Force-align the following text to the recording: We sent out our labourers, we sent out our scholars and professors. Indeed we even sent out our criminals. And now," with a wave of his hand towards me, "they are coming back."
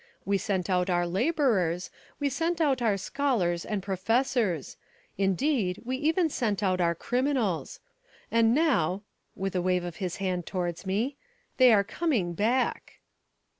We 0.25 0.39
sent 0.39 0.67
out 0.67 0.89
our 0.89 1.05
labourers, 1.05 1.91
we 2.19 2.27
sent 2.27 2.59
out 2.59 2.81
our 2.81 2.97
scholars 2.97 3.63
and 3.63 3.83
professors. 3.83 4.75
Indeed 5.15 5.79
we 5.85 5.95
even 5.97 6.27
sent 6.27 6.63
out 6.63 6.81
our 6.81 6.95
criminals. 6.95 7.79
And 8.31 8.55
now," 8.55 9.03
with 9.35 9.55
a 9.55 9.61
wave 9.61 9.83
of 9.83 9.97
his 9.97 10.15
hand 10.15 10.47
towards 10.47 10.87
me, 10.87 11.17
"they 11.57 11.71
are 11.71 11.83
coming 11.83 12.33
back." 12.33 12.99